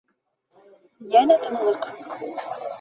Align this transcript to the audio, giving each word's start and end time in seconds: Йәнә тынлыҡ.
Йәнә 1.17 1.37
тынлыҡ. 1.45 1.89